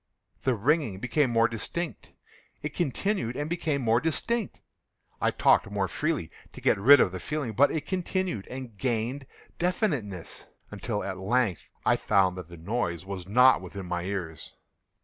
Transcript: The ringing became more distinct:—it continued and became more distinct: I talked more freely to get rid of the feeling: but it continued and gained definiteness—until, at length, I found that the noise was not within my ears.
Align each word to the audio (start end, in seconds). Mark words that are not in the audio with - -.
The 0.41 0.55
ringing 0.55 0.97
became 0.99 1.29
more 1.29 1.47
distinct:—it 1.47 2.73
continued 2.73 3.35
and 3.35 3.47
became 3.47 3.83
more 3.83 4.01
distinct: 4.01 4.59
I 5.21 5.29
talked 5.29 5.69
more 5.69 5.87
freely 5.87 6.31
to 6.53 6.59
get 6.59 6.79
rid 6.79 6.99
of 6.99 7.11
the 7.11 7.19
feeling: 7.19 7.53
but 7.53 7.69
it 7.69 7.85
continued 7.85 8.47
and 8.47 8.75
gained 8.79 9.27
definiteness—until, 9.59 11.03
at 11.03 11.19
length, 11.19 11.69
I 11.85 11.97
found 11.97 12.35
that 12.39 12.49
the 12.49 12.57
noise 12.57 13.05
was 13.05 13.27
not 13.27 13.61
within 13.61 13.85
my 13.85 14.01
ears. 14.01 14.55